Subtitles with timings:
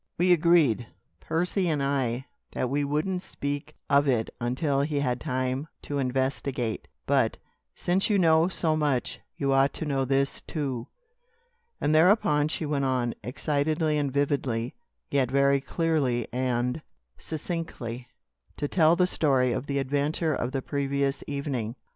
[0.17, 0.87] We agreed
[1.19, 6.87] Percy and I that we wouldn't speak of it until he had time to investigate;
[7.05, 7.37] but,
[7.75, 10.87] since you know so much, you ought to know this, too."
[11.79, 14.73] And thereupon she went on, excitedly and vividly,
[15.11, 16.81] yet very clearly and
[17.19, 18.07] succinctly,
[18.57, 21.75] to tell the story of the adventure of the previous evening.